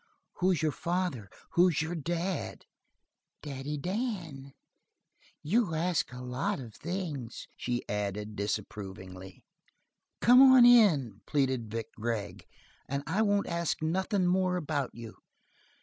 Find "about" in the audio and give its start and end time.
14.57-14.89